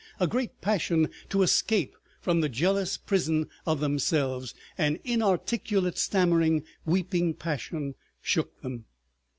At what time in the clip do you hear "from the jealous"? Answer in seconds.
2.19-2.97